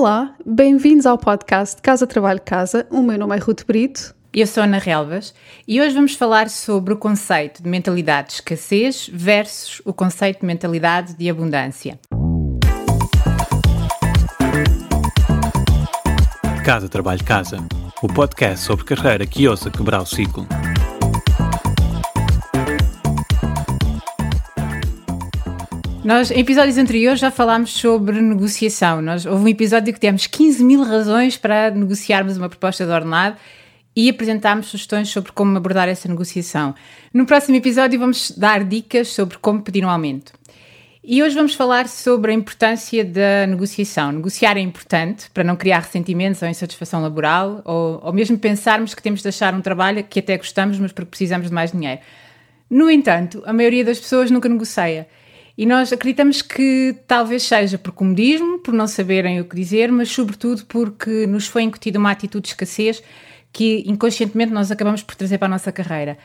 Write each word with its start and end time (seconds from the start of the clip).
Olá, 0.00 0.34
bem-vindos 0.46 1.04
ao 1.04 1.18
podcast 1.18 1.82
Casa 1.82 2.06
Trabalho 2.06 2.40
Casa. 2.42 2.86
O 2.90 3.02
meu 3.02 3.18
nome 3.18 3.36
é 3.36 3.38
Ruth 3.38 3.66
Brito. 3.66 4.14
Eu 4.32 4.46
sou 4.46 4.62
Ana 4.62 4.78
Relvas 4.78 5.34
e 5.68 5.78
hoje 5.78 5.94
vamos 5.94 6.14
falar 6.14 6.48
sobre 6.48 6.94
o 6.94 6.96
conceito 6.96 7.62
de 7.62 7.68
mentalidade 7.68 8.28
de 8.28 8.34
escassez 8.36 9.10
versus 9.12 9.82
o 9.84 9.92
conceito 9.92 10.40
de 10.40 10.46
mentalidade 10.46 11.12
de 11.12 11.28
abundância. 11.28 12.00
Casa 16.64 16.88
Trabalho 16.88 17.22
Casa, 17.22 17.58
o 18.02 18.08
podcast 18.08 18.64
sobre 18.64 18.86
carreira 18.86 19.26
que 19.26 19.46
ousa 19.46 19.70
quebrar 19.70 20.00
o 20.00 20.06
ciclo. 20.06 20.46
Nós, 26.02 26.30
em 26.30 26.40
episódios 26.40 26.78
anteriores, 26.78 27.20
já 27.20 27.30
falámos 27.30 27.72
sobre 27.72 28.22
negociação. 28.22 29.02
Nós, 29.02 29.26
houve 29.26 29.44
um 29.44 29.48
episódio 29.48 29.92
que 29.92 30.00
temos 30.00 30.26
15 30.26 30.64
mil 30.64 30.82
razões 30.82 31.36
para 31.36 31.70
negociarmos 31.70 32.38
uma 32.38 32.48
proposta 32.48 32.86
de 32.86 32.90
ordenado 32.90 33.36
e 33.94 34.08
apresentámos 34.08 34.68
sugestões 34.68 35.10
sobre 35.10 35.30
como 35.32 35.54
abordar 35.54 35.90
essa 35.90 36.08
negociação. 36.08 36.74
No 37.12 37.26
próximo 37.26 37.56
episódio, 37.56 38.00
vamos 38.00 38.30
dar 38.30 38.64
dicas 38.64 39.08
sobre 39.08 39.36
como 39.36 39.60
pedir 39.60 39.84
um 39.84 39.90
aumento. 39.90 40.32
E 41.04 41.22
hoje 41.22 41.34
vamos 41.34 41.54
falar 41.54 41.86
sobre 41.86 42.32
a 42.32 42.34
importância 42.34 43.04
da 43.04 43.46
negociação. 43.46 44.10
Negociar 44.10 44.56
é 44.56 44.60
importante 44.60 45.28
para 45.34 45.44
não 45.44 45.54
criar 45.54 45.80
ressentimentos 45.80 46.40
ou 46.40 46.48
insatisfação 46.48 47.02
laboral, 47.02 47.60
ou, 47.62 48.00
ou 48.02 48.12
mesmo 48.12 48.38
pensarmos 48.38 48.94
que 48.94 49.02
temos 49.02 49.20
de 49.20 49.24
deixar 49.24 49.52
um 49.52 49.60
trabalho 49.60 50.02
que 50.02 50.20
até 50.20 50.38
gostamos, 50.38 50.78
mas 50.78 50.92
porque 50.92 51.10
precisamos 51.10 51.48
de 51.48 51.54
mais 51.54 51.72
dinheiro. 51.72 52.00
No 52.70 52.90
entanto, 52.90 53.42
a 53.44 53.52
maioria 53.52 53.84
das 53.84 53.98
pessoas 53.98 54.30
nunca 54.30 54.48
negocia. 54.48 55.06
E 55.56 55.66
nós 55.66 55.92
acreditamos 55.92 56.42
que 56.42 56.96
talvez 57.06 57.42
seja 57.42 57.76
por 57.76 57.92
comodismo, 57.92 58.58
por 58.58 58.72
não 58.72 58.86
saberem 58.86 59.40
o 59.40 59.44
que 59.44 59.56
dizer, 59.56 59.90
mas 59.90 60.10
sobretudo 60.10 60.64
porque 60.66 61.26
nos 61.26 61.46
foi 61.46 61.62
incutida 61.62 61.98
uma 61.98 62.10
atitude 62.10 62.44
de 62.44 62.48
escassez 62.50 63.02
que 63.52 63.82
inconscientemente 63.86 64.52
nós 64.52 64.70
acabamos 64.70 65.02
por 65.02 65.14
trazer 65.14 65.38
para 65.38 65.46
a 65.46 65.50
nossa 65.50 65.72
carreira. 65.72 66.16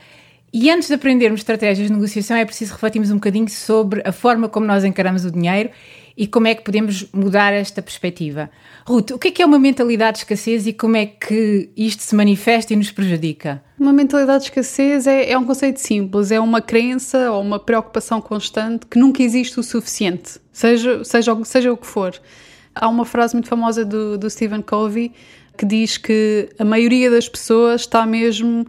E 0.53 0.69
antes 0.69 0.87
de 0.87 0.93
aprendermos 0.93 1.41
estratégias 1.41 1.87
de 1.87 1.93
negociação, 1.93 2.37
é 2.37 2.45
preciso 2.45 2.73
refletirmos 2.73 3.11
um 3.11 3.15
bocadinho 3.15 3.49
sobre 3.49 4.01
a 4.05 4.11
forma 4.11 4.47
como 4.47 4.65
nós 4.65 4.85
encaramos 4.85 5.25
o 5.25 5.31
dinheiro 5.31 5.69
e 6.17 6.25
como 6.27 6.47
é 6.47 6.55
que 6.55 6.63
podemos 6.63 7.05
mudar 7.13 7.52
esta 7.52 7.81
perspectiva. 7.81 8.49
Ruth, 8.88 9.11
o 9.11 9.19
que 9.19 9.27
é, 9.27 9.31
que 9.31 9.41
é 9.41 9.45
uma 9.45 9.59
mentalidade 9.59 10.17
de 10.17 10.19
escassez 10.19 10.66
e 10.66 10.73
como 10.73 10.95
é 10.95 11.05
que 11.05 11.69
isto 11.75 12.02
se 12.03 12.16
manifesta 12.16 12.73
e 12.73 12.75
nos 12.75 12.91
prejudica? 12.91 13.61
Uma 13.77 13.91
mentalidade 13.91 14.44
de 14.44 14.49
escassez 14.49 15.07
é, 15.07 15.31
é 15.31 15.38
um 15.38 15.44
conceito 15.44 15.80
simples, 15.80 16.31
é 16.31 16.39
uma 16.39 16.61
crença 16.61 17.31
ou 17.31 17.41
uma 17.41 17.59
preocupação 17.59 18.22
constante 18.22 18.85
que 18.85 18.97
nunca 18.97 19.22
existe 19.22 19.59
o 19.59 19.63
suficiente, 19.63 20.39
seja, 20.52 21.03
seja, 21.03 21.38
seja 21.44 21.73
o 21.73 21.77
que 21.77 21.88
for. 21.88 22.13
Há 22.73 22.88
uma 22.88 23.05
frase 23.05 23.33
muito 23.35 23.47
famosa 23.47 23.83
do, 23.83 24.17
do 24.17 24.29
Stephen 24.29 24.61
Covey 24.61 25.11
que 25.57 25.66
diz 25.66 25.97
que 25.97 26.50
a 26.59 26.66
maioria 26.66 27.09
das 27.09 27.29
pessoas 27.29 27.81
está 27.81 28.05
mesmo 28.05 28.66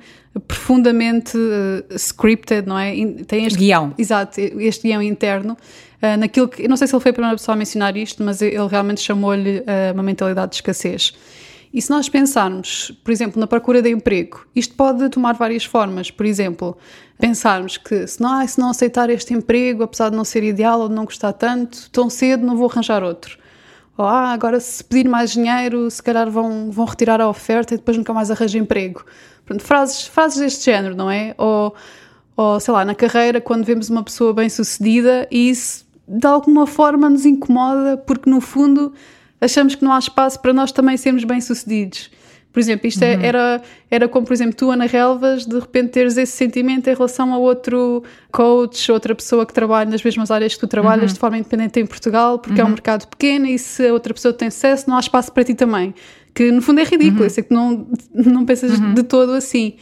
profundamente 0.46 1.36
uh, 1.36 1.96
scripted, 1.96 2.66
não 2.66 2.78
é? 2.78 2.92
Tem 3.26 3.46
este 3.46 3.58
guião. 3.58 3.94
Exato, 3.96 4.40
este 4.40 4.88
guião 4.88 5.02
interno. 5.02 5.56
Uh, 6.02 6.16
naquilo 6.18 6.48
que, 6.48 6.62
eu 6.62 6.68
não 6.68 6.76
sei 6.76 6.86
se 6.86 6.94
ele 6.94 7.02
foi 7.02 7.10
a 7.10 7.14
primeira 7.14 7.36
pessoa 7.36 7.54
a 7.54 7.58
mencionar 7.58 7.96
isto, 7.96 8.22
mas 8.22 8.42
ele 8.42 8.66
realmente 8.68 9.00
chamou-lhe 9.00 9.60
uh, 9.60 9.94
uma 9.94 10.02
mentalidade 10.02 10.50
de 10.50 10.56
escassez. 10.56 11.14
E 11.72 11.82
se 11.82 11.90
nós 11.90 12.08
pensarmos, 12.08 12.90
por 13.04 13.10
exemplo, 13.10 13.38
na 13.38 13.46
procura 13.46 13.82
de 13.82 13.90
emprego, 13.90 14.46
isto 14.54 14.74
pode 14.74 15.08
tomar 15.10 15.34
várias 15.34 15.64
formas. 15.64 16.10
Por 16.10 16.24
exemplo, 16.24 16.76
pensarmos 17.18 17.76
que 17.76 18.06
se 18.06 18.20
não, 18.20 18.46
se 18.46 18.58
não 18.58 18.70
aceitar 18.70 19.10
este 19.10 19.34
emprego, 19.34 19.82
apesar 19.82 20.10
de 20.10 20.16
não 20.16 20.24
ser 20.24 20.42
ideal 20.42 20.80
ou 20.80 20.88
de 20.88 20.94
não 20.94 21.04
gostar 21.04 21.32
tanto, 21.32 21.90
tão 21.90 22.08
cedo 22.08 22.46
não 22.46 22.56
vou 22.56 22.70
arranjar 22.70 23.02
outro. 23.02 23.38
Ou 23.98 24.04
ah, 24.04 24.32
agora 24.32 24.60
se 24.60 24.84
pedir 24.84 25.08
mais 25.08 25.32
dinheiro, 25.32 25.90
se 25.90 26.02
calhar 26.02 26.30
vão, 26.30 26.70
vão 26.70 26.84
retirar 26.84 27.20
a 27.20 27.28
oferta 27.28 27.74
e 27.74 27.78
depois 27.78 27.96
nunca 27.96 28.12
mais 28.12 28.30
arranjo 28.30 28.58
emprego. 28.58 29.04
Pronto, 29.44 29.62
frases, 29.62 30.06
frases 30.06 30.38
deste 30.38 30.64
género, 30.64 30.94
não 30.94 31.10
é? 31.10 31.34
Ou, 31.38 31.74
ou, 32.36 32.60
sei 32.60 32.74
lá, 32.74 32.84
na 32.84 32.94
carreira, 32.94 33.40
quando 33.40 33.64
vemos 33.64 33.88
uma 33.88 34.02
pessoa 34.02 34.34
bem 34.34 34.48
sucedida 34.48 35.26
e 35.30 35.48
isso 35.48 35.85
de 36.08 36.26
alguma 36.26 36.66
forma 36.66 37.10
nos 37.10 37.26
incomoda 37.26 37.96
porque 37.96 38.28
no 38.30 38.40
fundo 38.40 38.92
achamos 39.40 39.74
que 39.74 39.84
não 39.84 39.92
há 39.92 39.98
espaço 39.98 40.40
para 40.40 40.52
nós 40.52 40.72
também 40.72 40.96
sermos 40.96 41.24
bem 41.24 41.40
sucedidos. 41.40 42.10
Por 42.56 42.60
exemplo, 42.60 42.86
isto 42.86 43.02
é, 43.02 43.16
uhum. 43.16 43.22
era, 43.22 43.62
era 43.90 44.08
como, 44.08 44.26
por 44.26 44.32
exemplo, 44.32 44.56
tu, 44.56 44.70
Ana 44.70 44.86
Relvas, 44.86 45.44
de 45.44 45.58
repente 45.58 45.90
teres 45.90 46.16
esse 46.16 46.32
sentimento 46.32 46.88
em 46.88 46.94
relação 46.94 47.34
a 47.34 47.36
outro 47.36 48.02
coach, 48.32 48.90
outra 48.90 49.14
pessoa 49.14 49.44
que 49.44 49.52
trabalha 49.52 49.90
nas 49.90 50.02
mesmas 50.02 50.30
áreas 50.30 50.54
que 50.54 50.60
tu 50.60 50.66
trabalhas 50.66 51.10
uhum. 51.10 51.14
de 51.14 51.20
forma 51.20 51.36
independente 51.36 51.78
em 51.78 51.84
Portugal, 51.84 52.38
porque 52.38 52.54
uhum. 52.54 52.60
é 52.60 52.62
um 52.62 52.68
uhum. 52.68 52.72
mercado 52.72 53.06
pequeno 53.08 53.44
e 53.44 53.58
se 53.58 53.86
a 53.86 53.92
outra 53.92 54.14
pessoa 54.14 54.32
tem 54.32 54.50
sucesso, 54.50 54.88
não 54.88 54.96
há 54.96 55.00
espaço 55.00 55.30
para 55.32 55.44
ti 55.44 55.54
também. 55.54 55.94
Que 56.34 56.50
no 56.50 56.62
fundo 56.62 56.80
é 56.80 56.84
ridículo, 56.84 57.18
uhum. 57.18 57.26
eu 57.26 57.30
sei 57.30 57.44
que 57.44 57.52
não, 57.52 57.86
não 58.14 58.46
pensas 58.46 58.78
uhum. 58.78 58.94
de 58.94 59.02
todo 59.02 59.32
assim. 59.32 59.74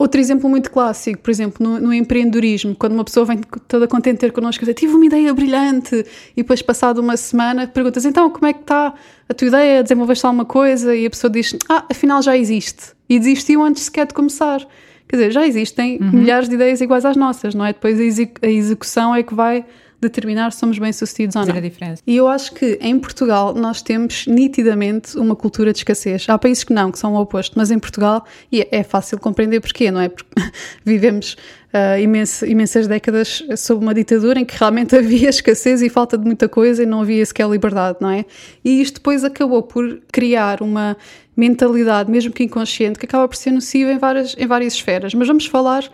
Outro 0.00 0.18
exemplo 0.18 0.48
muito 0.48 0.70
clássico, 0.70 1.20
por 1.20 1.30
exemplo, 1.30 1.62
no, 1.62 1.78
no, 1.78 1.92
empreendedorismo, 1.92 2.74
quando 2.74 2.94
uma 2.94 3.04
pessoa 3.04 3.26
vem 3.26 3.38
toda 3.68 3.86
contente 3.86 4.16
ter 4.16 4.32
connosco 4.32 4.64
e 4.64 4.66
diz, 4.66 4.74
tive 4.74 4.94
uma 4.94 5.04
ideia 5.04 5.34
brilhante, 5.34 5.94
e 6.34 6.36
depois 6.36 6.62
passado 6.62 7.02
uma 7.02 7.18
semana 7.18 7.66
perguntas, 7.66 8.06
então 8.06 8.30
como 8.30 8.46
é 8.46 8.54
que 8.54 8.60
está 8.60 8.94
a 9.28 9.34
tua 9.34 9.48
ideia, 9.48 9.82
desenvolveste 9.82 10.24
alguma 10.24 10.46
coisa? 10.46 10.96
E 10.96 11.04
a 11.04 11.10
pessoa 11.10 11.30
diz, 11.30 11.54
ah, 11.68 11.84
afinal 11.90 12.22
já 12.22 12.34
existe. 12.34 12.92
E 13.10 13.18
desistiu 13.18 13.62
antes 13.62 13.82
sequer 13.82 14.06
de 14.06 14.14
começar. 14.14 14.66
Quer 15.06 15.16
dizer, 15.16 15.32
já 15.32 15.46
existem 15.46 15.98
uhum. 16.00 16.12
milhares 16.12 16.48
de 16.48 16.54
ideias 16.54 16.80
iguais 16.80 17.04
às 17.04 17.16
nossas, 17.18 17.54
não 17.54 17.66
é? 17.66 17.74
Depois 17.74 17.98
a 18.40 18.48
execução 18.48 19.14
é 19.14 19.22
que 19.22 19.34
vai 19.34 19.66
determinar 20.00 20.52
se 20.52 20.58
somos 20.58 20.78
bem-sucedidos 20.78 21.36
ou 21.36 21.44
não. 21.44 21.54
a 21.54 21.60
diferença. 21.60 22.02
E 22.06 22.16
eu 22.16 22.26
acho 22.26 22.54
que 22.54 22.78
em 22.80 22.98
Portugal 22.98 23.54
nós 23.54 23.82
temos 23.82 24.26
nitidamente 24.26 25.18
uma 25.18 25.36
cultura 25.36 25.72
de 25.72 25.78
escassez. 25.78 26.26
Há 26.28 26.38
países 26.38 26.64
que 26.64 26.72
não, 26.72 26.90
que 26.90 26.98
são 26.98 27.14
o 27.14 27.20
oposto, 27.20 27.54
mas 27.56 27.70
em 27.70 27.78
Portugal, 27.78 28.24
e 28.50 28.62
é, 28.62 28.68
é 28.70 28.82
fácil 28.82 29.18
compreender 29.18 29.60
porquê, 29.60 29.90
não 29.90 30.00
é? 30.00 30.08
Porque 30.08 30.30
vivemos 30.84 31.36
uh, 31.74 32.00
imenso, 32.00 32.46
imensas 32.46 32.86
décadas 32.86 33.42
sob 33.56 33.82
uma 33.82 33.94
ditadura 33.94 34.40
em 34.40 34.44
que 34.44 34.56
realmente 34.56 34.96
havia 34.96 35.28
escassez 35.28 35.82
e 35.82 35.88
falta 35.88 36.16
de 36.16 36.24
muita 36.24 36.48
coisa 36.48 36.82
e 36.82 36.86
não 36.86 37.02
havia 37.02 37.24
sequer 37.24 37.48
liberdade, 37.48 37.98
não 38.00 38.10
é? 38.10 38.24
E 38.64 38.80
isto 38.80 38.94
depois 38.94 39.24
acabou 39.24 39.62
por 39.62 40.00
criar 40.12 40.62
uma 40.62 40.96
mentalidade, 41.36 42.10
mesmo 42.10 42.32
que 42.32 42.44
inconsciente, 42.44 42.98
que 42.98 43.06
acaba 43.06 43.26
por 43.26 43.36
ser 43.36 43.50
nociva 43.50 43.92
em 43.92 43.98
várias, 43.98 44.36
em 44.38 44.46
várias 44.46 44.74
esferas. 44.74 45.14
Mas 45.14 45.26
vamos 45.26 45.46
falar 45.46 45.84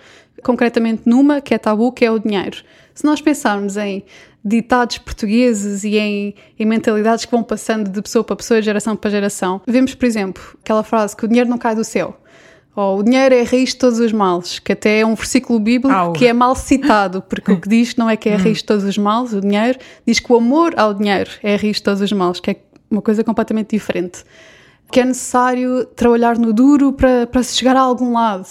concretamente 0.43 1.03
numa 1.07 1.41
que 1.41 1.55
é 1.55 1.59
tabu, 1.59 1.93
que 1.93 2.05
é 2.05 2.11
o 2.11 2.19
dinheiro. 2.19 2.59
Se 2.97 3.05
nós 3.05 3.21
pensarmos 3.21 3.77
em 3.77 4.03
ditados 4.43 4.97
portugueses 4.97 5.85
e 5.85 5.99
em, 5.99 6.35
em, 6.59 6.65
mentalidades 6.65 7.27
que 7.27 7.31
vão 7.31 7.43
passando 7.43 7.91
de 7.91 8.01
pessoa 8.01 8.25
para 8.25 8.37
pessoa, 8.37 8.63
geração 8.63 8.97
para 8.97 9.11
geração, 9.11 9.61
vemos, 9.67 9.95
por 9.95 10.07
exemplo, 10.07 10.43
aquela 10.63 10.83
frase 10.83 11.15
que 11.15 11.27
o 11.27 11.29
dinheiro 11.29 11.51
não 11.51 11.59
cai 11.59 11.75
do 11.75 11.85
céu. 11.85 12.19
Ou 12.75 13.01
o 13.01 13.03
dinheiro 13.03 13.35
é 13.35 13.43
a 13.43 13.45
raiz 13.45 13.71
de 13.71 13.77
todos 13.77 13.99
os 13.99 14.13
males, 14.13 14.59
que 14.59 14.73
até 14.73 15.01
é 15.01 15.07
um 15.07 15.15
versículo 15.15 15.61
bíblico 15.61 15.95
Au. 15.95 16.13
que 16.15 16.27
é 16.27 16.33
mal 16.33 16.57
citado, 16.57 17.21
porque 17.21 17.53
o 17.53 17.61
que 17.61 17.69
diz 17.69 17.97
não 17.97 18.09
é 18.09 18.17
que 18.17 18.31
é 18.31 18.35
a 18.35 18.39
raiz 18.39 18.59
de 18.59 18.65
todos 18.65 18.85
os 18.85 18.97
males, 18.97 19.35
o 19.35 19.43
dinheiro, 19.43 19.79
diz 20.07 20.19
que 20.19 20.33
o 20.33 20.37
amor 20.37 20.73
ao 20.79 20.95
dinheiro 20.95 21.31
é 21.43 21.55
a 21.55 21.59
raiz 21.59 21.77
de 21.77 21.83
todos 21.83 22.01
os 22.01 22.13
males, 22.13 22.41
que 22.41 22.51
é 22.51 22.57
uma 22.91 23.03
coisa 23.03 23.23
completamente 23.23 23.71
diferente. 23.71 24.25
Que 24.91 25.01
é 25.01 25.05
necessário 25.05 25.85
trabalhar 25.85 26.39
no 26.39 26.53
duro 26.53 26.93
para, 26.93 27.27
para 27.27 27.43
se 27.43 27.57
chegar 27.57 27.77
a 27.77 27.81
algum 27.81 28.13
lado 28.13 28.47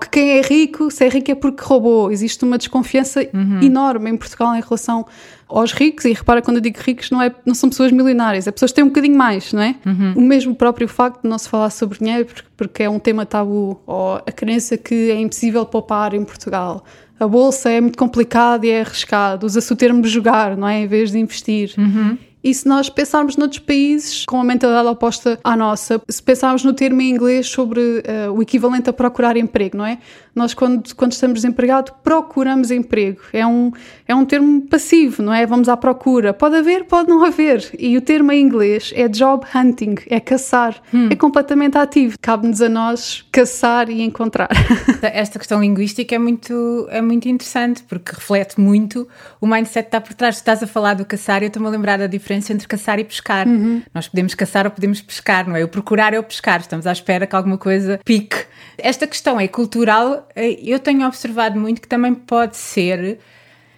que 0.00 0.08
quem 0.08 0.38
é 0.38 0.40
rico, 0.40 0.90
se 0.90 1.04
é 1.04 1.08
rico 1.08 1.30
é 1.30 1.34
porque 1.34 1.62
roubou. 1.62 2.10
Existe 2.10 2.44
uma 2.44 2.56
desconfiança 2.56 3.26
uhum. 3.34 3.60
enorme 3.62 4.10
em 4.10 4.16
Portugal 4.16 4.54
em 4.54 4.60
relação 4.60 5.04
aos 5.48 5.72
ricos, 5.72 6.04
e 6.04 6.12
repara 6.12 6.42
quando 6.42 6.58
eu 6.58 6.60
digo 6.60 6.78
ricos, 6.78 7.10
não, 7.10 7.22
é, 7.22 7.34
não 7.44 7.54
são 7.54 7.70
pessoas 7.70 7.90
milionárias, 7.90 8.46
é 8.46 8.50
pessoas 8.50 8.70
que 8.70 8.76
têm 8.76 8.84
um 8.84 8.88
bocadinho 8.88 9.16
mais, 9.16 9.52
não 9.52 9.62
é? 9.62 9.74
Uhum. 9.84 10.14
O 10.16 10.20
mesmo 10.20 10.54
próprio 10.54 10.86
facto 10.86 11.22
de 11.22 11.28
não 11.28 11.38
se 11.38 11.48
falar 11.48 11.70
sobre 11.70 11.98
dinheiro, 11.98 12.26
porque, 12.26 12.42
porque 12.56 12.82
é 12.82 12.90
um 12.90 12.98
tema 12.98 13.24
tabu, 13.24 13.80
ou 13.86 14.16
a 14.16 14.32
crença 14.32 14.76
que 14.76 15.10
é 15.10 15.18
impossível 15.18 15.64
poupar 15.64 16.12
em 16.12 16.22
Portugal. 16.22 16.84
A 17.18 17.26
bolsa 17.26 17.70
é 17.70 17.80
muito 17.80 17.96
complicada 17.96 18.66
e 18.66 18.70
é 18.70 18.82
arriscado, 18.82 19.46
usa-se 19.46 19.72
o 19.72 19.76
termo 19.76 20.06
jogar, 20.06 20.56
não 20.56 20.68
é? 20.68 20.80
Em 20.80 20.86
vez 20.86 21.10
de 21.10 21.18
investir. 21.18 21.72
Uhum. 21.78 22.18
E 22.48 22.54
se 22.54 22.66
nós 22.66 22.88
pensarmos 22.88 23.36
noutros 23.36 23.58
países 23.58 24.24
com 24.24 24.36
uma 24.36 24.44
mentalidade 24.44 24.88
oposta 24.88 25.38
à 25.44 25.54
nossa, 25.54 26.00
se 26.08 26.22
pensarmos 26.22 26.64
no 26.64 26.72
termo 26.72 26.98
em 27.02 27.10
inglês 27.10 27.46
sobre 27.46 27.78
uh, 27.80 28.32
o 28.32 28.40
equivalente 28.40 28.88
a 28.88 28.92
procurar 28.94 29.36
emprego, 29.36 29.76
não 29.76 29.84
é? 29.84 29.98
Nós, 30.34 30.54
quando, 30.54 30.94
quando 30.94 31.12
estamos 31.12 31.42
desempregados, 31.42 31.92
procuramos 32.02 32.70
emprego. 32.70 33.20
É 33.32 33.44
um, 33.44 33.72
é 34.06 34.14
um 34.14 34.24
termo 34.24 34.62
passivo, 34.62 35.20
não 35.20 35.34
é? 35.34 35.44
Vamos 35.44 35.68
à 35.68 35.76
procura. 35.76 36.32
Pode 36.32 36.56
haver, 36.56 36.84
pode 36.84 37.08
não 37.08 37.24
haver. 37.24 37.68
E 37.76 37.96
o 37.96 38.00
termo 38.00 38.30
em 38.30 38.40
inglês 38.40 38.92
é 38.94 39.08
job 39.08 39.44
hunting, 39.52 39.96
é 40.06 40.20
caçar. 40.20 40.80
Hum. 40.94 41.08
É 41.10 41.16
completamente 41.16 41.76
ativo. 41.76 42.16
Cabe-nos 42.22 42.62
a 42.62 42.68
nós 42.68 43.26
caçar 43.32 43.90
e 43.90 44.00
encontrar. 44.00 44.48
Esta 45.02 45.40
questão 45.40 45.60
linguística 45.60 46.14
é 46.14 46.18
muito, 46.18 46.86
é 46.88 47.02
muito 47.02 47.28
interessante, 47.28 47.82
porque 47.82 48.12
reflete 48.12 48.60
muito 48.60 49.08
o 49.40 49.46
mindset 49.46 49.82
que 49.82 49.88
está 49.88 50.00
por 50.00 50.14
trás. 50.14 50.36
Se 50.36 50.42
estás 50.42 50.62
a 50.62 50.68
falar 50.68 50.94
do 50.94 51.04
caçar, 51.04 51.42
eu 51.42 51.48
estou-me 51.48 51.66
a 51.66 51.70
lembrar 51.70 51.98
da 51.98 52.06
diferença 52.06 52.37
entre 52.50 52.66
caçar 52.66 52.98
e 52.98 53.04
pescar. 53.04 53.46
Uhum. 53.46 53.82
Nós 53.94 54.08
podemos 54.08 54.34
caçar 54.34 54.66
ou 54.66 54.70
podemos 54.70 55.00
pescar, 55.00 55.48
não 55.48 55.56
é? 55.56 55.64
O 55.64 55.68
procurar 55.68 56.14
é 56.14 56.18
o 56.18 56.22
pescar. 56.22 56.60
Estamos 56.60 56.86
à 56.86 56.92
espera 56.92 57.26
que 57.26 57.34
alguma 57.34 57.58
coisa 57.58 58.00
pique. 58.04 58.44
Esta 58.76 59.06
questão 59.06 59.40
é 59.40 59.48
cultural 59.48 60.28
eh, 60.34 60.58
eu 60.62 60.78
tenho 60.78 61.06
observado 61.06 61.58
muito 61.58 61.80
que 61.80 61.88
também 61.88 62.14
pode 62.14 62.56
ser 62.56 63.18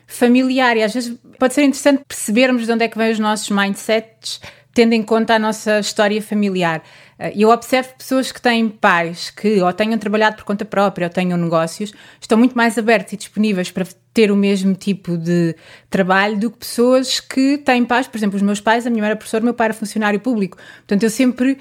familiar 0.07 0.77
e 0.77 0.83
às 0.83 0.93
vezes 0.93 1.17
pode 1.39 1.55
ser 1.55 1.63
interessante 1.63 2.03
percebermos 2.07 2.67
de 2.67 2.73
onde 2.73 2.85
é 2.85 2.89
que 2.89 2.99
vêm 2.99 3.13
os 3.13 3.19
nossos 3.19 3.49
mindsets 3.49 4.41
tendo 4.73 4.93
em 4.93 5.03
conta 5.03 5.35
a 5.35 5.39
nossa 5.39 5.81
história 5.81 6.21
familiar. 6.23 6.83
Eh, 7.19 7.33
eu 7.37 7.51
observo 7.51 7.95
pessoas 7.97 8.31
que 8.33 8.41
têm 8.41 8.69
pais 8.69 9.31
que 9.31 9.61
ou 9.61 9.73
tenham 9.73 9.99
trabalhado 9.99 10.37
por 10.37 10.45
conta 10.45 10.65
própria 10.65 11.07
ou 11.07 11.13
tenham 11.13 11.37
negócios, 11.37 11.93
estão 12.21 12.39
muito 12.39 12.57
mais 12.57 12.79
abertos 12.79 13.13
e 13.13 13.17
disponíveis 13.17 13.71
para 13.71 13.87
ter 14.13 14.31
o 14.31 14.37
mesmo 14.37 14.75
tipo 14.75 15.17
de 15.17 15.55
trabalho 15.89 16.39
do 16.39 16.51
que 16.51 16.59
pessoas 16.59 17.21
que 17.21 17.59
têm 17.59 17.85
pais, 17.85 18.07
por 18.07 18.17
exemplo, 18.17 18.37
os 18.37 18.43
meus 18.43 18.61
pais, 18.61 18.87
a 18.87 18.91
minha 18.91 19.03
mãe 19.03 19.11
era 19.11 19.17
professora, 19.17 19.43
o 19.43 19.45
meu 19.45 19.55
pai 19.55 19.67
era 19.67 19.75
funcionário 19.75 20.21
público. 20.21 20.57
Portanto, 20.79 21.03
eu 21.03 21.11
sempre 21.11 21.59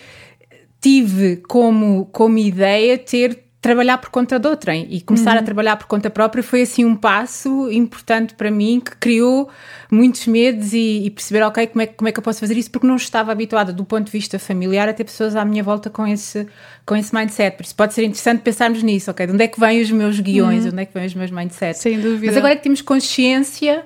tive 0.82 1.38
como, 1.48 2.06
como 2.08 2.38
ideia 2.38 2.98
ter 2.98 3.49
trabalhar 3.62 3.98
por 3.98 4.10
conta 4.10 4.40
de 4.40 4.48
outrem 4.48 4.88
e 4.90 5.02
começar 5.02 5.34
uhum. 5.34 5.40
a 5.40 5.44
trabalhar 5.44 5.76
por 5.76 5.86
conta 5.86 6.10
própria 6.10 6.42
foi 6.42 6.62
assim 6.62 6.86
um 6.86 6.96
passo 6.96 7.70
importante 7.70 8.34
para 8.34 8.50
mim 8.50 8.80
que 8.80 8.96
criou 8.96 9.50
muitos 9.92 10.28
medos 10.28 10.72
e, 10.72 11.06
e, 11.06 11.10
perceber, 11.10 11.44
ok, 11.44 11.68
como 11.68 11.82
é, 11.82 11.88
como 11.88 12.08
é 12.08 12.12
que 12.12 12.20
eu 12.20 12.24
posso 12.24 12.40
fazer 12.40 12.56
isso 12.56 12.72
porque 12.72 12.88
não 12.88 12.96
estava 12.96 13.34
habituada 13.34 13.74
do 13.74 13.84
ponto 13.84 14.06
de 14.06 14.12
vista 14.12 14.40
familiar 14.40 14.88
a 14.88 14.94
ter 14.94 15.04
pessoas 15.04 15.36
à 15.36 15.44
minha 15.44 15.62
volta 15.62 15.90
com 15.90 16.08
esse, 16.08 16.48
com 16.86 16.96
esse 16.96 17.14
mindset, 17.14 17.58
por 17.58 17.64
isso 17.64 17.76
pode 17.76 17.94
ser 17.94 18.04
interessante 18.04 18.42
pensarmos 18.42 18.82
nisso, 18.82 19.12
ok, 19.12 19.28
de 19.28 19.34
onde 19.34 19.44
é 19.44 19.48
que 19.48 19.60
vêm 19.60 19.82
os 19.82 19.92
meus 19.92 20.20
guiões, 20.22 20.64
uhum. 20.64 20.72
onde 20.72 20.82
é 20.82 20.86
que 20.86 20.94
vêm 20.94 21.06
os 21.06 21.14
meus 21.14 21.32
mindsets. 21.32 21.82
Sem 21.82 22.00
dúvida. 22.00 22.28
Mas 22.28 22.38
agora 22.38 22.56
que 22.56 22.64
temos 22.64 22.82
consciência 22.82 23.86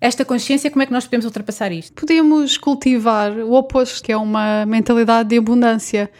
esta 0.00 0.22
consciência, 0.22 0.70
como 0.70 0.82
é 0.82 0.86
que 0.86 0.92
nós 0.92 1.04
podemos 1.04 1.24
ultrapassar 1.24 1.72
isto? 1.72 1.94
Podemos 1.94 2.58
cultivar 2.58 3.32
o 3.38 3.54
oposto, 3.54 4.02
que 4.02 4.12
é 4.12 4.16
uma 4.18 4.66
mentalidade 4.66 5.30
de 5.30 5.38
abundância 5.38 6.10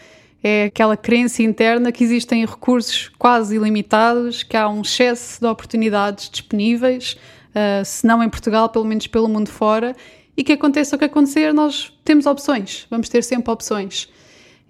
é 0.46 0.64
aquela 0.64 0.94
crença 0.94 1.42
interna 1.42 1.90
que 1.90 2.04
existem 2.04 2.44
recursos 2.44 3.10
quase 3.18 3.56
ilimitados, 3.56 4.42
que 4.42 4.54
há 4.54 4.68
um 4.68 4.82
excesso 4.82 5.40
de 5.40 5.46
oportunidades 5.46 6.28
disponíveis, 6.28 7.16
uh, 7.48 7.82
se 7.82 8.06
não 8.06 8.22
em 8.22 8.28
Portugal, 8.28 8.68
pelo 8.68 8.84
menos 8.84 9.06
pelo 9.06 9.26
mundo 9.26 9.48
fora, 9.48 9.96
e 10.36 10.44
que 10.44 10.52
aconteça 10.52 10.96
o 10.96 10.98
que 10.98 11.06
acontecer, 11.06 11.54
nós 11.54 11.90
temos 12.04 12.26
opções, 12.26 12.86
vamos 12.90 13.08
ter 13.08 13.24
sempre 13.24 13.50
opções. 13.50 14.06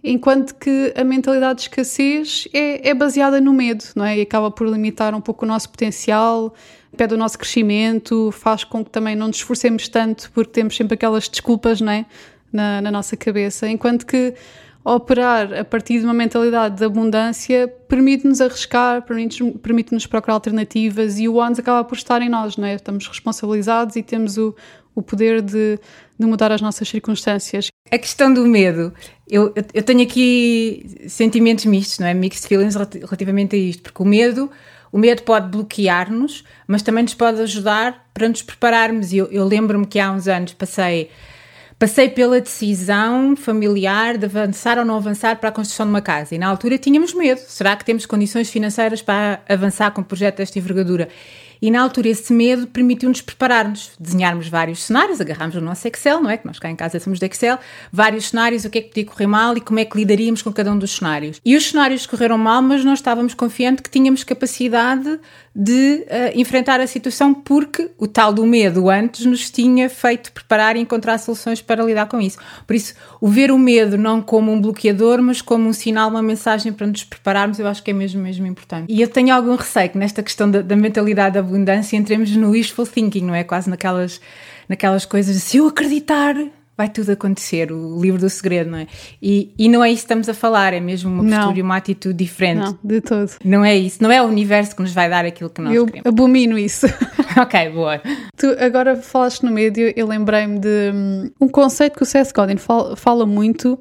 Enquanto 0.02 0.54
que 0.54 0.92
a 0.96 1.02
mentalidade 1.02 1.56
de 1.56 1.62
escassez 1.62 2.46
é, 2.52 2.90
é 2.90 2.94
baseada 2.94 3.40
no 3.40 3.52
medo, 3.52 3.84
não 3.96 4.04
é? 4.04 4.18
E 4.18 4.20
acaba 4.20 4.50
por 4.50 4.68
limitar 4.68 5.12
um 5.12 5.20
pouco 5.20 5.44
o 5.44 5.48
nosso 5.48 5.68
potencial, 5.70 6.54
pede 6.96 7.14
o 7.14 7.16
nosso 7.16 7.36
crescimento, 7.36 8.30
faz 8.30 8.62
com 8.62 8.84
que 8.84 8.90
também 8.90 9.16
não 9.16 9.26
nos 9.28 9.38
esforcemos 9.38 9.88
tanto 9.88 10.30
porque 10.32 10.52
temos 10.52 10.76
sempre 10.76 10.94
aquelas 10.94 11.28
desculpas, 11.28 11.80
não 11.80 11.90
é? 11.90 12.06
Na, 12.52 12.82
na 12.82 12.90
nossa 12.92 13.16
cabeça. 13.16 13.66
Enquanto 13.66 14.06
que 14.06 14.34
operar 14.84 15.52
a 15.54 15.64
partir 15.64 15.98
de 15.98 16.04
uma 16.04 16.12
mentalidade 16.12 16.76
de 16.76 16.84
abundância 16.84 17.66
permite-nos 17.88 18.40
arriscar, 18.40 19.00
permite-nos 19.02 19.56
permite 19.62 20.08
procurar 20.08 20.34
alternativas 20.34 21.18
e 21.18 21.26
o 21.26 21.36
ONS 21.36 21.58
acaba 21.58 21.82
por 21.84 21.96
estar 21.96 22.20
em 22.20 22.28
nós, 22.28 22.58
não 22.58 22.66
é? 22.66 22.74
Estamos 22.74 23.06
responsabilizados 23.08 23.96
e 23.96 24.02
temos 24.02 24.36
o, 24.36 24.54
o 24.94 25.00
poder 25.00 25.40
de, 25.40 25.78
de 26.18 26.26
mudar 26.26 26.52
as 26.52 26.60
nossas 26.60 26.86
circunstâncias. 26.86 27.68
A 27.90 27.96
questão 27.96 28.32
do 28.32 28.46
medo, 28.46 28.92
eu, 29.26 29.54
eu 29.72 29.82
tenho 29.82 30.02
aqui 30.02 30.84
sentimentos 31.08 31.64
mistos, 31.64 31.98
não 31.98 32.06
é? 32.06 32.12
Mixed 32.12 32.46
feelings 32.46 32.74
relativamente 32.74 33.56
a 33.56 33.58
isto, 33.58 33.84
porque 33.84 34.02
o 34.02 34.06
medo, 34.06 34.50
o 34.92 34.98
medo 34.98 35.22
pode 35.22 35.48
bloquear-nos, 35.48 36.44
mas 36.66 36.82
também 36.82 37.04
nos 37.04 37.14
pode 37.14 37.40
ajudar 37.40 38.10
para 38.12 38.28
nos 38.28 38.42
prepararmos. 38.42 39.14
Eu, 39.14 39.26
eu 39.26 39.46
lembro-me 39.46 39.86
que 39.86 39.98
há 39.98 40.12
uns 40.12 40.28
anos 40.28 40.52
passei 40.52 41.10
passei 41.78 42.08
pela 42.08 42.40
decisão 42.40 43.36
familiar 43.36 44.16
de 44.16 44.26
avançar 44.26 44.78
ou 44.78 44.84
não 44.84 44.96
avançar 44.96 45.36
para 45.36 45.48
a 45.48 45.52
construção 45.52 45.86
de 45.86 45.90
uma 45.90 46.00
casa. 46.00 46.34
E 46.34 46.38
na 46.38 46.48
altura 46.48 46.78
tínhamos 46.78 47.14
medo. 47.14 47.38
Será 47.38 47.76
que 47.76 47.84
temos 47.84 48.06
condições 48.06 48.48
financeiras 48.50 49.02
para 49.02 49.40
avançar 49.48 49.90
com 49.90 50.00
um 50.00 50.04
projeto 50.04 50.38
desta 50.38 50.58
envergadura? 50.58 51.08
E 51.64 51.70
na 51.70 51.80
altura 51.80 52.10
esse 52.10 52.30
medo 52.30 52.66
permitiu-nos 52.66 53.22
prepararmos, 53.22 53.92
desenharmos 53.98 54.48
vários 54.48 54.82
cenários, 54.82 55.18
agarramos 55.18 55.56
o 55.56 55.62
nosso 55.62 55.88
Excel, 55.88 56.20
não 56.20 56.28
é? 56.28 56.36
Que 56.36 56.46
nós 56.46 56.58
cá 56.58 56.68
em 56.68 56.76
casa 56.76 57.00
somos 57.00 57.18
de 57.18 57.24
Excel, 57.24 57.58
vários 57.90 58.28
cenários, 58.28 58.66
o 58.66 58.70
que 58.70 58.80
é 58.80 58.82
que 58.82 58.88
podia 58.88 59.06
correr 59.06 59.26
mal 59.26 59.56
e 59.56 59.62
como 59.62 59.78
é 59.78 59.86
que 59.86 59.96
lidaríamos 59.96 60.42
com 60.42 60.52
cada 60.52 60.70
um 60.70 60.78
dos 60.78 60.96
cenários. 60.96 61.40
E 61.42 61.56
os 61.56 61.70
cenários 61.70 62.06
correram 62.06 62.36
mal, 62.36 62.60
mas 62.60 62.84
nós 62.84 62.98
estávamos 62.98 63.32
confiantes 63.32 63.82
que 63.82 63.88
tínhamos 63.88 64.22
capacidade 64.22 65.18
de 65.56 66.04
uh, 66.08 66.38
enfrentar 66.38 66.80
a 66.80 66.86
situação 66.86 67.32
porque 67.32 67.88
o 67.96 68.08
tal 68.08 68.32
do 68.32 68.44
medo 68.44 68.90
antes 68.90 69.24
nos 69.24 69.48
tinha 69.48 69.88
feito 69.88 70.32
preparar 70.32 70.76
e 70.76 70.80
encontrar 70.80 71.16
soluções 71.16 71.62
para 71.62 71.82
lidar 71.84 72.06
com 72.06 72.20
isso. 72.20 72.38
Por 72.66 72.74
isso, 72.74 72.92
o 73.20 73.28
ver 73.28 73.52
o 73.52 73.58
medo 73.58 73.96
não 73.96 74.20
como 74.20 74.52
um 74.52 74.60
bloqueador, 74.60 75.22
mas 75.22 75.40
como 75.40 75.68
um 75.68 75.72
sinal, 75.72 76.10
uma 76.10 76.22
mensagem 76.22 76.72
para 76.72 76.88
nos 76.88 77.04
prepararmos, 77.04 77.58
eu 77.58 77.68
acho 77.68 77.82
que 77.82 77.92
é 77.92 77.94
mesmo, 77.94 78.20
mesmo 78.20 78.46
importante. 78.46 78.92
E 78.92 79.00
eu 79.00 79.08
tenho 79.08 79.32
algum 79.32 79.54
receio 79.54 79.90
que 79.90 79.96
nesta 79.96 80.22
questão 80.22 80.50
da, 80.50 80.60
da 80.60 80.74
mentalidade 80.74 81.34
da 81.34 81.42
abundância 81.54 81.96
entremos 81.96 82.34
no 82.36 82.50
wishful 82.50 82.86
thinking, 82.86 83.24
não 83.24 83.34
é? 83.34 83.44
Quase 83.44 83.70
naquelas, 83.70 84.20
naquelas 84.68 85.04
coisas 85.04 85.34
de 85.34 85.40
se 85.40 85.58
eu 85.58 85.68
acreditar 85.68 86.34
vai 86.76 86.88
tudo 86.88 87.12
acontecer, 87.12 87.70
o 87.70 88.00
livro 88.00 88.20
do 88.20 88.28
segredo, 88.28 88.70
não 88.70 88.78
é? 88.78 88.86
E, 89.22 89.54
e 89.56 89.68
não 89.68 89.84
é 89.84 89.90
isso 89.90 90.02
que 90.02 90.06
estamos 90.06 90.28
a 90.28 90.34
falar, 90.34 90.72
é 90.72 90.80
mesmo 90.80 91.10
uma 91.10 91.22
postura 91.22 91.58
e 91.58 91.62
uma 91.62 91.76
atitude 91.76 92.14
diferente. 92.14 92.58
Não, 92.58 92.78
de 92.82 93.00
todo. 93.00 93.30
Não 93.44 93.64
é 93.64 93.76
isso, 93.76 94.02
não 94.02 94.10
é 94.10 94.20
o 94.20 94.26
universo 94.26 94.74
que 94.74 94.82
nos 94.82 94.92
vai 94.92 95.08
dar 95.08 95.24
aquilo 95.24 95.50
que 95.50 95.60
nós 95.60 95.72
eu 95.74 95.86
queremos. 95.86 96.04
Eu 96.04 96.10
abomino 96.10 96.58
isso. 96.58 96.86
ok, 97.40 97.70
boa. 97.70 98.02
Tu 98.36 98.46
agora 98.58 98.96
falaste 98.96 99.44
no 99.44 99.52
médio, 99.52 99.92
eu 99.94 100.06
lembrei-me 100.06 100.58
de 100.58 100.92
um, 100.92 101.30
um, 101.42 101.48
conceito 101.48 101.96
que 101.96 102.02
o 102.02 102.06
Seth 102.06 102.32
Godin 102.34 102.56
fala, 102.56 102.96
fala 102.96 103.24
muito 103.24 103.78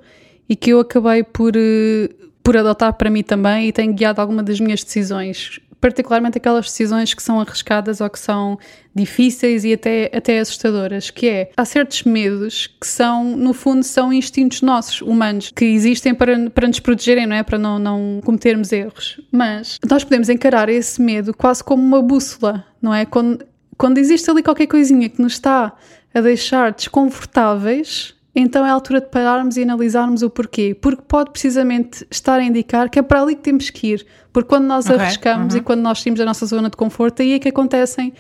e 0.47 0.55
que 0.55 0.71
eu 0.71 0.79
acabei 0.79 1.23
por, 1.23 1.53
uh, 1.55 2.29
por 2.43 2.55
adotar 2.55 2.93
para 2.93 3.09
mim 3.09 3.23
também 3.23 3.69
e 3.69 3.71
tem 3.71 3.91
guiado 3.91 4.21
alguma 4.21 4.43
das 4.43 4.59
minhas 4.59 4.83
decisões 4.83 5.59
particularmente 5.83 6.38
aquelas 6.38 6.68
decisões 6.68 7.13
que 7.13 7.21
são 7.21 7.41
arriscadas 7.41 8.00
ou 8.00 8.09
que 8.09 8.18
são 8.18 8.57
difíceis 8.95 9.65
e 9.65 9.74
até, 9.74 10.09
até 10.15 10.39
assustadoras, 10.39 11.09
que 11.09 11.27
é, 11.27 11.51
há 11.57 11.65
certos 11.65 12.03
medos 12.03 12.68
que 12.68 12.88
são, 12.88 13.35
no 13.35 13.53
fundo, 13.53 13.83
são 13.83 14.13
instintos 14.13 14.62
nossos, 14.62 15.01
humanos, 15.01 15.51
que 15.53 15.65
existem 15.65 16.15
para, 16.15 16.50
para 16.51 16.69
nos 16.69 16.80
protegerem, 16.80 17.27
não 17.27 17.35
é? 17.35 17.44
Para 17.44 17.57
não, 17.57 17.77
não 17.77 18.21
cometermos 18.24 18.71
erros. 18.71 19.19
Mas 19.30 19.77
nós 19.89 20.06
podemos 20.06 20.30
encarar 20.30 20.69
esse 20.69 21.01
medo 21.01 21.33
quase 21.33 21.62
como 21.62 21.83
uma 21.83 22.01
bússola, 22.01 22.65
não 22.81 22.94
é? 22.94 23.06
Quando, 23.06 23.45
quando 23.77 23.97
existe 23.97 24.31
ali 24.31 24.41
qualquer 24.41 24.68
coisinha 24.68 25.09
que 25.09 25.21
nos 25.21 25.33
está 25.33 25.74
a 26.13 26.21
deixar 26.21 26.71
desconfortáveis, 26.71 28.15
então 28.35 28.65
é 28.65 28.69
a 28.69 28.74
altura 28.74 29.00
de 29.00 29.07
pararmos 29.07 29.57
e 29.57 29.63
analisarmos 29.63 30.24
o 30.24 30.30
porquê. 30.30 30.75
Porque 30.80 31.03
pode 31.07 31.31
precisamente 31.31 32.06
estar 32.09 32.39
a 32.39 32.44
indicar 32.44 32.89
que 32.89 32.97
é 32.97 33.01
para 33.01 33.21
ali 33.21 33.35
que 33.35 33.41
temos 33.41 33.69
que 33.69 33.94
ir. 33.94 34.06
Porque 34.31 34.50
quando 34.50 34.65
nós 34.65 34.85
okay. 34.85 34.97
arriscamos 34.97 35.53
uhum. 35.53 35.59
e 35.59 35.63
quando 35.63 35.81
nós 35.81 36.01
saímos 36.01 36.19
da 36.19 36.25
nossa 36.25 36.45
zona 36.45 36.69
de 36.69 36.75
conforto, 36.75 37.21
aí 37.21 37.33
é 37.33 37.39
que 37.39 37.50
acontecem 37.50 38.13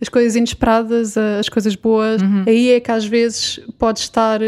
as 0.00 0.08
coisas 0.08 0.34
inesperadas, 0.34 1.16
as 1.16 1.48
coisas 1.48 1.76
boas. 1.76 2.20
Uhum. 2.20 2.44
Aí 2.46 2.72
é 2.72 2.80
que 2.80 2.90
às 2.90 3.04
vezes 3.04 3.60
pode 3.78 4.00
estar 4.00 4.40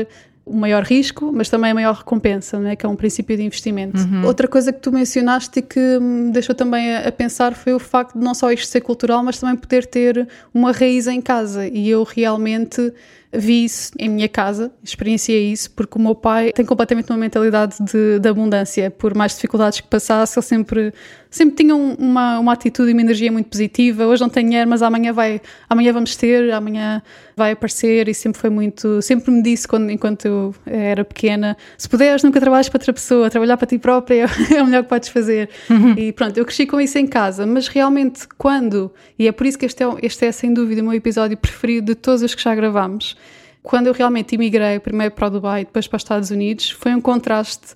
o 0.44 0.54
maior 0.54 0.84
risco, 0.84 1.32
mas 1.34 1.48
também 1.48 1.72
a 1.72 1.74
maior 1.74 1.94
recompensa, 1.94 2.58
né? 2.60 2.76
que 2.76 2.86
é 2.86 2.88
um 2.88 2.94
princípio 2.94 3.36
de 3.36 3.42
investimento. 3.42 4.00
Uhum. 4.00 4.24
Outra 4.26 4.46
coisa 4.46 4.72
que 4.72 4.80
tu 4.80 4.92
mencionaste 4.92 5.58
e 5.58 5.62
que 5.62 5.98
me 5.98 6.30
deixou 6.30 6.54
também 6.54 6.94
a, 6.94 7.08
a, 7.08 7.12
pensar 7.12 7.54
foi 7.54 7.74
o 7.74 7.80
facto 7.80 8.16
de 8.16 8.24
não 8.24 8.32
só 8.32 8.52
isto 8.52 8.66
ser 8.68 8.80
cultural, 8.80 9.24
mas 9.24 9.40
também 9.40 9.56
poder 9.56 9.86
ter 9.86 10.28
uma 10.54 10.70
raiz 10.70 11.08
em 11.08 11.20
casa. 11.20 11.66
E 11.66 11.88
eu 11.88 12.04
realmente 12.04 12.92
vi 13.38 13.64
isso 13.64 13.92
em 13.98 14.08
minha 14.08 14.28
casa, 14.28 14.72
experienciei 14.82 15.52
isso, 15.52 15.70
porque 15.70 15.98
o 15.98 16.00
meu 16.00 16.14
pai 16.14 16.52
tem 16.52 16.64
completamente 16.64 17.10
uma 17.10 17.18
mentalidade 17.18 17.76
de, 17.80 18.18
de 18.18 18.28
abundância. 18.28 18.90
Por 18.90 19.14
mais 19.14 19.34
dificuldades 19.34 19.80
que 19.80 19.88
passasse, 19.88 20.38
ele 20.38 20.46
sempre, 20.46 20.94
sempre 21.36 21.56
tinha 21.56 21.76
uma, 21.76 22.38
uma 22.38 22.52
atitude 22.52 22.90
e 22.90 22.92
uma 22.92 23.02
energia 23.02 23.30
muito 23.30 23.48
positiva. 23.48 24.06
Hoje 24.06 24.22
não 24.22 24.28
tenho 24.28 24.48
dinheiro, 24.48 24.68
mas 24.68 24.82
amanhã 24.82 25.12
vai, 25.12 25.40
amanhã 25.68 25.92
vamos 25.92 26.16
ter, 26.16 26.50
amanhã 26.52 27.02
vai 27.36 27.52
aparecer 27.52 28.08
e 28.08 28.14
sempre 28.14 28.40
foi 28.40 28.48
muito, 28.48 29.02
sempre 29.02 29.30
me 29.30 29.42
disse 29.42 29.68
quando, 29.68 29.90
enquanto 29.90 30.24
eu 30.24 30.54
era 30.64 31.04
pequena, 31.04 31.56
se 31.76 31.88
puderes 31.88 32.22
nunca 32.22 32.40
trabalhes 32.40 32.68
para 32.68 32.78
outra 32.78 32.92
pessoa, 32.92 33.28
trabalhar 33.28 33.56
para 33.56 33.66
ti 33.66 33.78
própria 33.78 34.26
é 34.54 34.62
o 34.62 34.66
melhor 34.66 34.82
que 34.82 34.88
podes 34.88 35.10
fazer. 35.10 35.50
Uhum. 35.68 35.94
E 35.96 36.12
pronto, 36.12 36.36
eu 36.38 36.44
cresci 36.44 36.66
com 36.66 36.80
isso 36.80 36.98
em 36.98 37.06
casa, 37.06 37.46
mas 37.46 37.68
realmente 37.68 38.26
quando, 38.38 38.90
e 39.18 39.28
é 39.28 39.32
por 39.32 39.46
isso 39.46 39.58
que 39.58 39.66
este 39.66 39.84
é, 39.84 39.86
este 40.02 40.24
é 40.24 40.32
sem 40.32 40.54
dúvida 40.54 40.80
o 40.80 40.84
meu 40.84 40.94
episódio 40.94 41.36
preferido 41.36 41.86
de 41.86 41.94
todos 41.94 42.22
os 42.22 42.34
que 42.34 42.42
já 42.42 42.54
gravamos, 42.54 43.16
quando 43.62 43.88
eu 43.88 43.92
realmente 43.92 44.34
imigrei, 44.34 44.78
primeiro 44.78 45.12
para 45.14 45.26
o 45.26 45.30
Dubai 45.30 45.62
e 45.62 45.64
depois 45.64 45.86
para 45.86 45.96
os 45.96 46.02
Estados 46.02 46.30
Unidos, 46.30 46.70
foi 46.70 46.94
um 46.94 47.00
contraste 47.00 47.74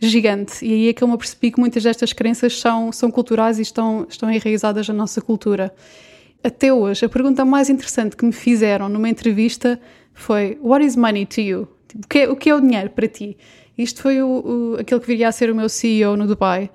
gigante. 0.00 0.64
E 0.64 0.72
aí 0.72 0.88
é 0.88 0.92
que 0.92 1.02
eu 1.02 1.08
me 1.08 1.14
apercebi 1.14 1.50
que 1.50 1.60
muitas 1.60 1.82
destas 1.82 2.12
crenças 2.12 2.58
são, 2.58 2.92
são 2.92 3.10
culturais 3.10 3.58
e 3.58 3.62
estão, 3.62 4.06
estão 4.08 4.30
enraizadas 4.30 4.88
na 4.88 4.94
nossa 4.94 5.20
cultura. 5.20 5.74
Até 6.42 6.72
hoje, 6.72 7.04
a 7.04 7.08
pergunta 7.08 7.44
mais 7.44 7.68
interessante 7.70 8.16
que 8.16 8.24
me 8.24 8.32
fizeram 8.32 8.88
numa 8.88 9.08
entrevista 9.08 9.80
foi: 10.12 10.58
What 10.62 10.84
is 10.84 10.96
money 10.96 11.26
to 11.26 11.40
you? 11.40 11.68
Tipo, 11.88 12.04
o, 12.04 12.08
que 12.08 12.18
é, 12.18 12.28
o 12.30 12.36
que 12.36 12.50
é 12.50 12.54
o 12.54 12.60
dinheiro 12.60 12.90
para 12.90 13.08
ti? 13.08 13.36
Isto 13.76 14.02
foi 14.02 14.22
o, 14.22 14.28
o, 14.74 14.76
aquele 14.80 15.00
que 15.00 15.06
viria 15.06 15.28
a 15.28 15.32
ser 15.32 15.50
o 15.50 15.54
meu 15.54 15.68
CEO 15.68 16.16
no 16.16 16.26
Dubai. 16.26 16.70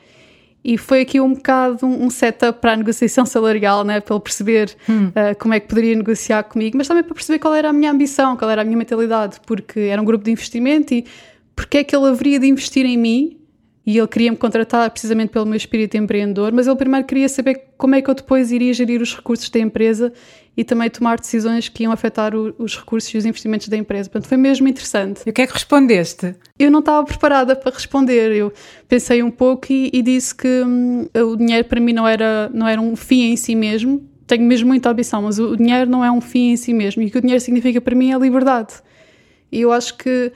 E 0.64 0.78
foi 0.78 1.02
aqui 1.02 1.20
um 1.20 1.34
bocado 1.34 1.88
um, 1.88 2.08
setup 2.10 2.60
para 2.62 2.74
a 2.74 2.76
negociação 2.76 3.26
salarial, 3.26 3.84
né? 3.84 4.00
para 4.00 4.16
ele 4.16 4.24
perceber 4.24 4.76
hum. 4.88 5.08
uh, 5.08 5.36
como 5.40 5.56
é 5.56 5.60
que 5.60 5.68
poderia 5.68 5.96
negociar 5.96 6.44
comigo, 6.44 6.78
mas 6.78 6.88
também 6.88 7.04
para 7.04 7.16
perceber 7.16 7.40
qual 7.40 7.56
era 7.56 7.70
a 7.70 7.74
minha 7.74 7.92
ambição, 7.92 8.38
qual 8.38 8.52
era 8.52 8.62
a 8.62 8.66
minha 8.66 8.78
mentalidade, 8.78 9.42
porque 9.48 9.80
era 9.80 10.00
um 10.00 10.06
grupo 10.06 10.24
de 10.24 10.32
investimento 10.32 10.94
e 10.94 11.06
porque 11.62 11.78
é 11.78 11.84
que 11.84 11.96
ele 11.96 12.08
haveria 12.08 12.40
de 12.40 12.48
investir 12.48 12.88
em 12.88 12.98
mim 12.98 13.38
e 13.86 13.96
ele 13.96 14.08
queria 14.08 14.32
me 14.32 14.38
contratar 14.38 14.90
precisamente 14.90 15.30
pelo 15.30 15.46
meu 15.46 15.56
espírito 15.56 15.96
empreendedor, 15.96 16.52
mas 16.52 16.66
ele 16.66 16.76
primeiro 16.76 17.06
queria 17.06 17.30
saber 17.30 17.74
como 17.78 17.94
é 17.94 18.02
que 18.02 18.10
eu 18.10 18.16
depois 18.16 18.52
iria 18.52 18.74
gerir 18.74 19.00
os 19.00 19.16
recursos 19.16 19.48
da 19.48 19.60
empresa 19.60 20.12
e 20.58 20.64
também 20.64 20.90
tomar 20.90 21.20
decisões 21.20 21.70
que 21.70 21.84
iam 21.84 21.92
afetar 21.92 22.34
o, 22.34 22.56
os 22.58 22.76
recursos 22.76 23.14
e 23.14 23.18
os 23.18 23.28
investimentos 23.28 23.68
da 23.68 23.78
empresa. 23.78 24.10
Portanto, 24.10 24.28
foi 24.28 24.38
mesmo 24.38 24.68
interessante. 24.68 25.22
E 25.24 25.30
o 25.30 25.34
que 25.34 25.44
é 25.44 25.46
que 25.46 25.54
respondeste? 25.54 26.36
Eu 26.58 26.72
não 26.72 26.80
estava 26.80 27.06
preparada 27.06 27.56
para 27.56 27.72
responder. 27.72 28.32
Eu 28.32 28.52
pensei 28.88 29.22
um 29.22 29.30
pouco 29.30 29.68
e, 29.70 29.92
e 29.94 30.02
disse 30.02 30.34
que 30.34 30.64
hum, 30.66 31.08
o 31.16 31.36
dinheiro 31.36 31.68
para 31.68 31.80
mim 31.80 31.94
não 31.94 32.08
era, 32.08 32.50
não 32.52 32.68
era 32.68 32.82
um 32.82 32.96
fim 32.96 33.32
em 33.32 33.38
si 33.38 33.54
mesmo. 33.54 34.04
Tenho 34.26 34.44
mesmo 34.46 34.68
muita 34.68 34.90
ambição, 34.90 35.22
mas 35.22 35.38
o, 35.38 35.52
o 35.52 35.58
dinheiro 35.58 35.92
não 35.92 36.04
é 36.04 36.12
um 36.12 36.22
fim 36.22 36.54
em 36.54 36.58
si 36.58 36.74
mesmo. 36.74 37.04
E 37.04 37.06
o 37.06 37.12
que 37.12 37.20
o 37.20 37.22
dinheiro 37.22 37.40
significa 37.40 37.80
para 37.80 37.94
mim 37.94 38.10
é 38.10 38.16
a 38.16 38.18
liberdade. 38.18 38.74
E 39.52 39.62
eu 39.62 39.72
acho 39.72 39.96
que 39.96 40.32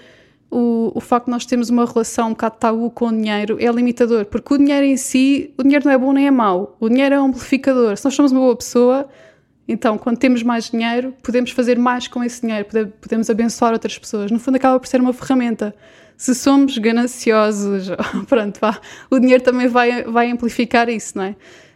o, 0.52 0.92
o 0.96 1.02
facto 1.02 1.26
de 1.26 1.32
nós 1.32 1.46
termos 1.46 1.70
uma 1.70 1.86
relação 1.86 2.28
um 2.28 2.30
bocado 2.32 2.56
tabu 2.58 2.90
com 2.92 3.08
o 3.08 3.12
dinheiro 3.12 3.58
é 3.60 3.70
limitador, 3.72 4.26
porque 4.26 4.54
o 4.54 4.58
dinheiro 4.58 4.86
em 4.86 4.98
si, 4.98 5.54
o 5.58 5.64
dinheiro 5.64 5.86
não 5.86 5.92
é 5.92 5.98
bom 5.98 6.14
nem 6.14 6.28
é 6.28 6.32
mau. 6.32 6.76
O 6.80 6.88
dinheiro 6.88 7.16
é 7.16 7.22
um 7.22 7.26
amplificador. 7.26 7.98
Se 7.98 8.06
nós 8.06 8.14
somos 8.14 8.32
uma 8.32 8.42
boa 8.42 8.56
pessoa, 8.56 9.10
então, 9.68 9.98
quando 9.98 10.18
temos 10.18 10.44
mais 10.44 10.70
dinheiro, 10.70 11.14
podemos 11.24 11.52
fazer 11.52 11.78
mais 11.78 12.08
com 12.08 12.24
esse 12.24 12.42
dinheiro, 12.42 12.68
podemos 13.02 13.30
abençoar 13.30 13.74
outras 13.74 13.98
pessoas. 13.98 14.30
No 14.30 14.40
fundo, 14.40 14.56
acaba 14.56 14.80
por 14.80 14.88
ser 14.88 15.02
uma 15.02 15.12
ferramenta. 15.12 15.76
Se 16.16 16.34
somos 16.36 16.78
gananciosos, 16.78 17.90
pronto, 18.30 18.60
vá, 18.60 18.80
o 19.10 19.20
dinheiro 19.20 19.44
também 19.44 19.68
vai, 19.68 20.04
vai 20.04 20.32
amplificar 20.32 20.88
isso, 20.88 21.18
não 21.18 21.26
é? 21.26 21.36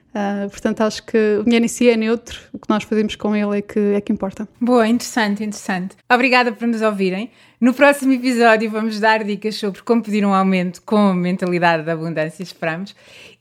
Uh, 0.09 0.49
portanto, 0.49 0.81
acho 0.81 1.03
que 1.03 1.37
o 1.39 1.43
dinheiro 1.43 1.65
em 1.65 1.67
si 1.67 1.87
é 1.87 1.95
neutro, 1.95 2.39
o 2.51 2.57
que 2.57 2.67
nós 2.67 2.83
fazemos 2.83 3.15
com 3.15 3.35
ele 3.35 3.59
é 3.59 3.61
que, 3.61 3.79
é 3.93 4.01
que 4.01 4.11
importa. 4.11 4.47
Boa, 4.59 4.87
interessante, 4.87 5.43
interessante. 5.43 5.95
Obrigada 6.11 6.51
por 6.51 6.67
nos 6.67 6.81
ouvirem. 6.81 7.29
No 7.61 7.73
próximo 7.73 8.13
episódio 8.13 8.71
vamos 8.71 8.99
dar 8.99 9.23
dicas 9.23 9.55
sobre 9.55 9.81
como 9.83 10.01
pedir 10.01 10.25
um 10.25 10.33
aumento 10.33 10.81
com 10.81 11.09
a 11.09 11.13
mentalidade 11.13 11.83
da 11.83 11.93
abundância, 11.93 12.41
esperamos. 12.41 12.95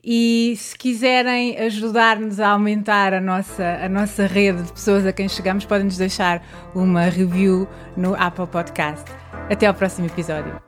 E 0.04 0.54
se 0.56 0.76
quiserem 0.76 1.56
ajudar-nos 1.58 2.38
a 2.40 2.50
aumentar 2.50 3.14
a 3.14 3.20
nossa, 3.20 3.64
a 3.82 3.88
nossa 3.88 4.26
rede 4.26 4.62
de 4.62 4.72
pessoas 4.72 5.06
a 5.06 5.12
quem 5.12 5.28
chegamos, 5.28 5.64
podem 5.64 5.84
nos 5.84 5.96
deixar 5.96 6.42
uma 6.74 7.04
review 7.04 7.66
no 7.96 8.14
Apple 8.14 8.46
Podcast. 8.46 9.04
Até 9.50 9.66
ao 9.66 9.74
próximo 9.74 10.06
episódio. 10.06 10.67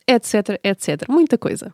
etc, 0.11 0.59
etc. 0.63 1.05
Muita 1.09 1.37
coisa. 1.37 1.73